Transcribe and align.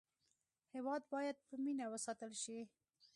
هېواد 0.73 1.01
باید 1.13 1.37
په 1.47 1.53
مینه 1.63 1.85
وساتل 1.93 2.31
شي. 2.43 2.59